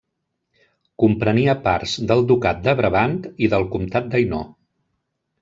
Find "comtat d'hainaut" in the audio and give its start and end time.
3.77-4.53